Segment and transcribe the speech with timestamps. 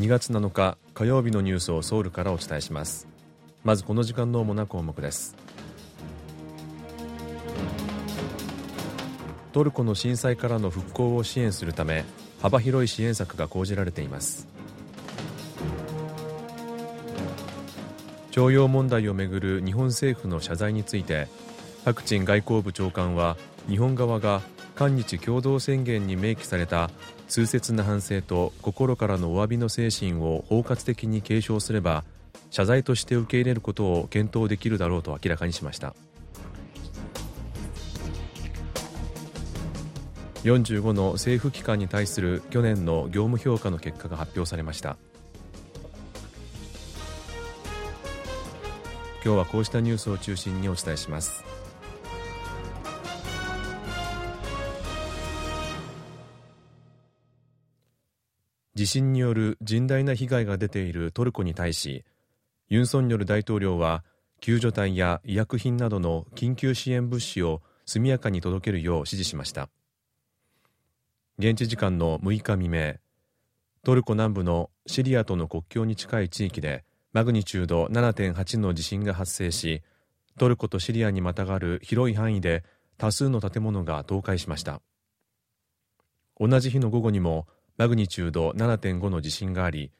[0.00, 3.06] 2月7日火曜日のニュースをソウルからお伝えします。
[3.64, 5.36] まずこの時間の主な項目です。
[9.52, 12.06] トルコの震災からの復興を支援するため
[12.40, 14.48] 幅広い支援策が講じられています。
[18.30, 21.28] 徴用問題をめぐる日本政府の謝罪について
[21.84, 23.36] パクチン外交部長官は
[23.68, 24.40] 日本側が
[24.80, 26.90] 韓日共同宣言に明記された
[27.28, 32.02] 痛切な反省と心からのお詫びの精神を包括的に継承すれば
[32.48, 35.94] 謝罪として受け入れることを検討できるだろうと明らかにしました。
[40.44, 44.96] 45の政府機関に対する去年の業務評価の結果が発表されました。
[49.22, 51.59] 今日はこうしたニュースを中心にお伝えします。
[58.80, 62.02] 地震による甚大な被害が出ているトルコに対し
[62.70, 64.04] ユン・ソンニョル大統領は
[64.40, 69.68] 救助隊や医薬品などの緊急支援物資を速やかに届けるよう指示しました。
[71.38, 72.94] 現地時間の6日未明
[73.84, 79.82] トルコ南部のシリアとの国境に近い地域でマグニチュード7.8の地震が発生し
[80.38, 82.64] トルコとシリアにまたがる広い範囲で
[82.96, 84.80] 多数の建物が倒壊しました。
[86.38, 87.46] 同じ日の午後にも
[87.80, 89.90] マグニチュード7.5の地震があり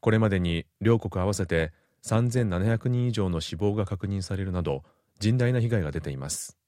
[0.00, 4.82] これまでに両国合わせて3700人以上の死亡が確認されるなど
[5.20, 6.58] 甚大な被害が出ています。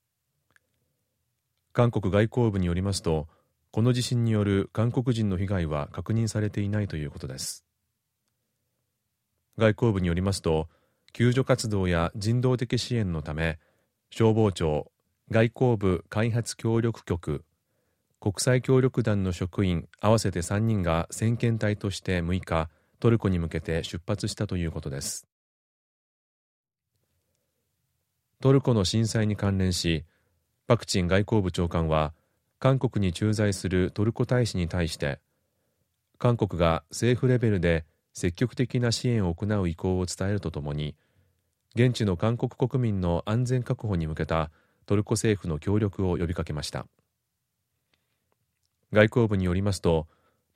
[1.73, 3.27] 韓国外交部によりますと
[3.73, 7.65] この地震による韓国人の被害は確認されていないということです。
[9.59, 10.69] 外交部によりますと
[11.13, 13.59] 救助活動や人道的支援のため
[14.11, 14.93] 消防庁
[15.29, 17.45] 外交部開発協力局
[18.23, 22.71] 国際協力団の職員合わせて3人が先遣隊として6日
[23.01, 25.27] トルコに向けて出発したということです。
[28.41, 30.05] トルコの震災に関連し
[30.69, 32.15] パクチン外交部長官は
[32.61, 35.19] 韓国に駐在するトルコ大使に対して
[36.17, 40.95] 韓国が政府レベルで積極的な支援を行う意向を伝えるとともに
[41.75, 44.53] 現地の韓国国民の安全確保に向けた
[44.87, 46.87] トルコ政府の協力を呼びかけました。
[48.93, 50.07] 外交部によりますと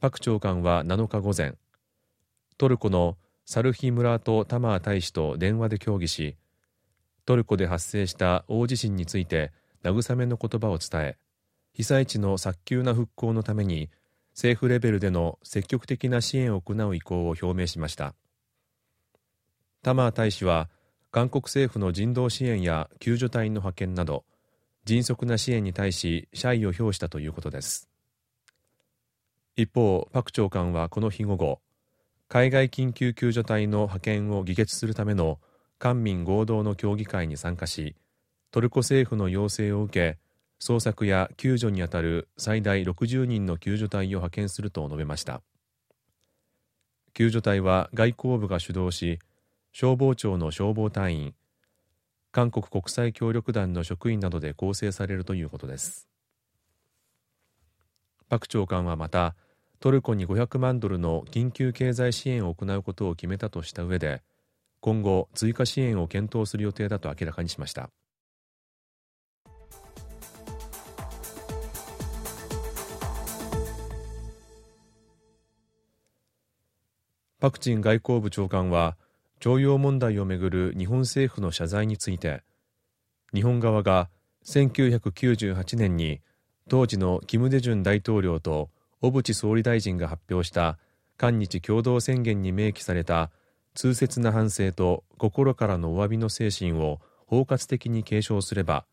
[0.00, 1.54] パク長官は7日午前
[2.58, 6.36] トルコのサルヒ・ムラート・タマー大使と電話で協議し
[7.24, 9.52] トルコで発生した大地震について
[9.84, 11.16] 慰めの言葉を伝え
[11.72, 13.90] 被災地の早急な復興のために
[14.36, 18.14] 政府レベルでの積極的な支援を行う意向を表明しました。
[19.82, 20.68] タマー大使は
[21.10, 24.24] 韓国政府の人道支援や救助隊の派遣など
[24.84, 27.88] 迅速な支援に対し謝意を表したということです。
[29.58, 31.60] 一方パク長官はこの日午後
[32.28, 35.38] 海外緊急救助隊の派遣を議決するための
[35.78, 37.96] 官民合同の協議会に参加し
[38.50, 40.18] トルコ政府の要請を受け
[40.62, 45.42] 捜索や救助にあたる最大60人の救助隊を派遣すると述べました。
[47.14, 49.18] 救助隊は外交部が主導し
[49.72, 51.34] 消防庁の消防隊員
[52.30, 56.08] 韓国国際協力団の職員などで構成されるということです。
[58.28, 59.34] パク長官はまた
[59.80, 64.22] トルコに500万ドルの緊急経済支援を行うことを決めたとした上で
[64.80, 67.90] 今後追加支援を検討する予定だと明らかにしました。
[77.38, 78.96] パクチン外交部長官は
[79.40, 82.42] 徴用問題をめぐる日本政府の謝罪について
[83.34, 84.08] 日本側が
[84.46, 86.20] 1998年に
[86.68, 88.70] 当時の金大中大統領と
[89.00, 90.78] 小渕総理大臣が発表した
[91.16, 93.30] 韓日共同宣言に明記された
[93.74, 98.86] 痛切な反省と心からのお詫びの精神を包括的に継承すれば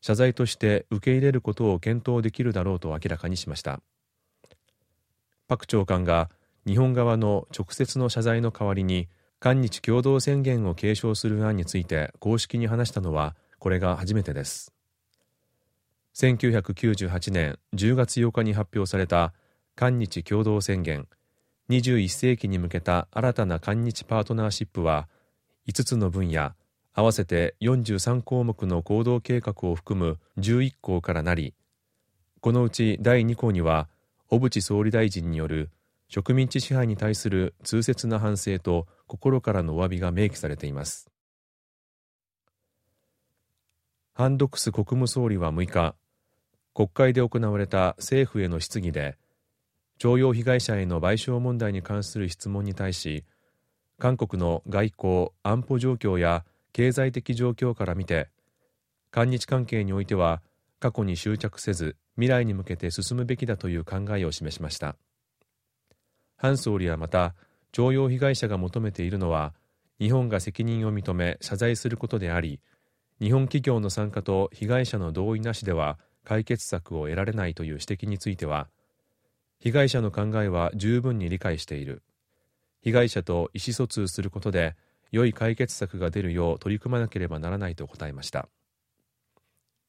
[0.00, 3.80] 謝罪として受け入れることを検討できるだろうと明らかにしました。
[5.46, 6.30] パク長官が
[6.66, 9.08] 日本側の直接の謝罪の代わりに
[9.40, 14.72] 韓日共同宣言を継承する案について公式に話したのはこれが初めてです。
[16.20, 19.32] 1998年10月8日に発表された
[19.74, 21.08] 韓日共同宣言。
[21.70, 25.08] 21世紀に向けた新たな韓日パートナーシップは
[25.66, 26.52] 5つの分野
[26.92, 31.54] 合わせて43項目の行動計画を含む11項からなり
[32.40, 33.88] このうち第2項には
[34.28, 35.70] 小渕総理大臣による
[36.08, 41.08] 植民地支配に対する痛切な反省と心からのお詫びが明記されています。
[44.12, 45.94] ハン・ドクス国務総理は6日
[46.74, 49.16] 国会で行われた政府への質疑で
[49.98, 53.24] 徴用被害者への賠償問題に関する質問に対し
[53.98, 58.28] 韓国の外交安保状況や経済的状況から見て
[59.10, 60.42] 韓日関係においては
[60.78, 64.96] 過去に執着せず未来に向けて進むべきだという考えを示しました。
[66.40, 67.34] ハン総理はまた
[67.70, 69.52] 徴用被害者が求めているのは
[69.98, 72.60] 日本が責任を認め謝罪することであり
[73.20, 78.68] 日本企業の参加と被害者の同意なしでは解決策を得られないという指摘については
[79.60, 82.02] 被害者の考えは十分に理解している。
[82.82, 84.74] 被害者と意思疎通することで
[85.12, 88.48] 良い解決策が出るよう取り組まなければならないと答えました。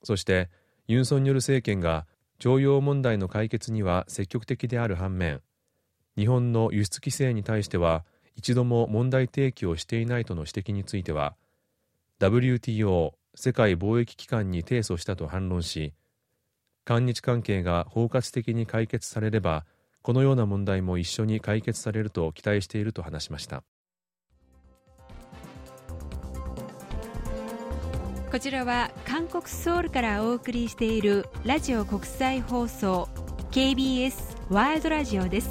[0.04, 0.50] そして
[0.88, 2.06] ユン・ソンニョル政権が
[2.38, 5.42] 徴用問題の解決には積極的である反面
[6.18, 8.04] 日本の輸出規制に対しては
[8.36, 11.36] 一度も問題提起をしていないとの指摘については
[12.20, 15.94] WTO 世界貿易機関に提訴したと反論し
[16.84, 19.66] 韓日関係が包括的に解決されれば
[20.02, 23.64] このような問題も一緒に解決されると期待していると話しました。
[28.32, 33.10] こちらは韓国ソウルからお送りしているラジオ国際放送
[33.52, 35.50] KBS ワールドラジオです。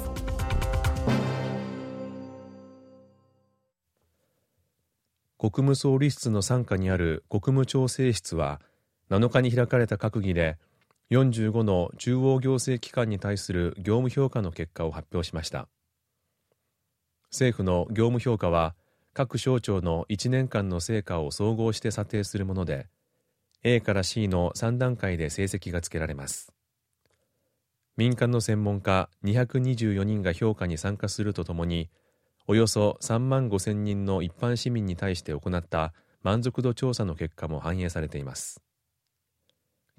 [5.37, 8.59] 国務総理室の傘下にある国務調整室は
[9.09, 10.57] 7日に開かれた閣議で
[11.11, 15.67] 45の中央行政機関に対する業務評価の結果を発表しました。
[17.31, 18.75] 政府の業務評価は
[19.13, 22.87] 各省庁の1年間の成果を総合して査定するもので
[23.61, 26.53] A から C の3段階で成績がつけられます。
[27.97, 31.89] 民間の専門家224人が評価に参加するとともに
[32.47, 35.93] およそ3万5千人の一般市民に対して行った
[36.23, 38.61] 満足度調査の結果も反映されています。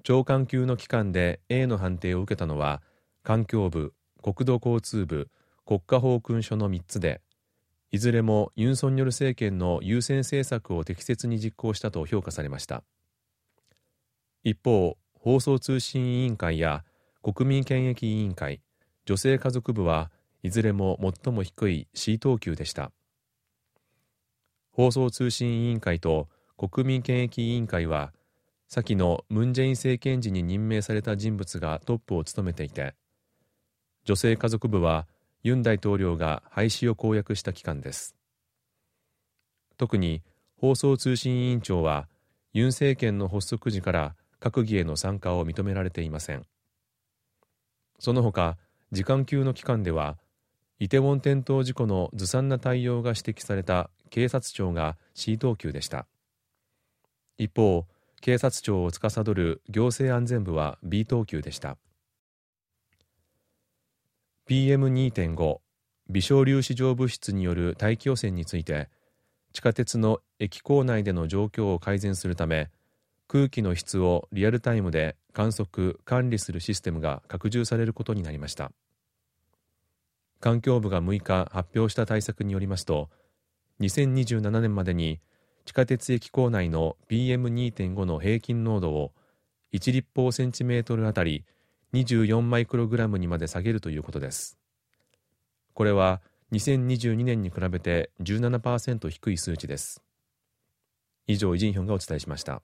[0.03, 2.81] 長官級の機関で A の判定を受けたのは
[3.23, 5.29] 環境部国土交通部
[5.65, 7.21] 国家法訓所の3つで
[7.91, 12.83] いずれもユン・ソンニョル政権の優先政策を適切に実行したと評価されました。
[14.43, 16.83] 一方放送通信委員会や
[17.21, 18.61] 国民権益委員会
[19.05, 20.11] 女性家族部は
[20.41, 22.91] いずれも最も低い C 等級でした。
[24.71, 26.27] 放送通信委員会と
[26.57, 28.11] 国民権益委員会は
[28.73, 32.95] 先のムン・ジェイン政権時に任命された人物がトップを務めていて
[34.03, 35.05] 女性家族部は
[35.43, 38.15] ユン大統領が廃止を公約した機関です。
[39.77, 40.23] 特に
[40.57, 42.07] 放送通信委員長は
[42.51, 46.43] ユン政権の発足時から閣議への参加を認められていません。
[47.99, 48.57] その他
[48.91, 50.17] 時間級の機関では
[50.79, 56.07] イテウォン転倒事故のずさんな対応が指摘された警察庁が C 等級でした。
[57.37, 57.85] 一方
[58.23, 61.75] 警察庁を司る行政安全部は B 等級でした。
[64.47, 65.57] PM2.5
[66.09, 68.87] 微小粒子状物質による大気汚染について
[69.51, 72.71] 地下鉄の駅構内での状況を改善するため
[73.27, 78.71] 空気の質をリアルタイムで観測管理するシステムが拡充されることになりました。
[80.39, 83.09] 環境部が6日発表した対策によりますと
[83.81, 85.19] 2027年までに
[85.65, 89.11] 地下鉄駅構内の PM2.5 の平均濃度を
[89.73, 91.45] 1立方センチメートルあたり
[91.93, 94.57] 24マイクログラムにまで下げるということです。
[95.73, 100.03] これは2022年に比べて17%低い数値です。
[101.27, 102.61] 以上イジンヒョンがお伝えしました。